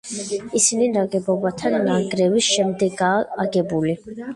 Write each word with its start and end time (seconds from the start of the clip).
ისინი 0.59 0.87
ნაგებობათა 0.95 1.75
დანგრევის 1.77 2.51
შემდეგაა 2.59 3.25
აგებული. 3.49 4.01